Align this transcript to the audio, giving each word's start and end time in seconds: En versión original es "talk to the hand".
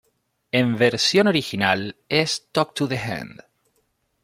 En 0.51 0.77
versión 0.77 1.27
original 1.27 1.95
es 2.09 2.47
"talk 2.51 2.73
to 2.73 2.87
the 2.87 2.97
hand". 2.97 3.39